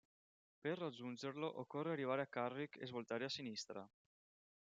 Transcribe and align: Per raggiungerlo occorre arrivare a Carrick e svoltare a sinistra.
Per 0.61 0.79
raggiungerlo 0.79 1.59
occorre 1.59 1.91
arrivare 1.91 2.23
a 2.23 2.25
Carrick 2.25 2.81
e 2.81 2.87
svoltare 2.87 3.25
a 3.25 3.29
sinistra. 3.29 3.87